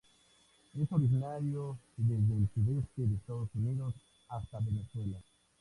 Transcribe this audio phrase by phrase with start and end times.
[0.73, 3.93] Es originario desde el sudeste de Estados Unidos
[4.29, 5.19] hasta Venezuela.